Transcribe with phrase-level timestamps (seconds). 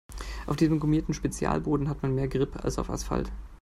[0.47, 3.31] Auf diesem gummierten Spezialboden hat man mehr Grip als auf Asphalt.